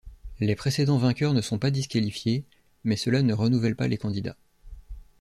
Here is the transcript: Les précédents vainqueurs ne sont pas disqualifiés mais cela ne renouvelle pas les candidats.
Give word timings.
Les 0.39 0.55
précédents 0.55 0.97
vainqueurs 0.97 1.35
ne 1.35 1.41
sont 1.41 1.59
pas 1.59 1.69
disqualifiés 1.69 2.43
mais 2.83 2.95
cela 2.95 3.21
ne 3.21 3.35
renouvelle 3.35 3.75
pas 3.75 3.87
les 3.87 3.97
candidats. 3.99 4.35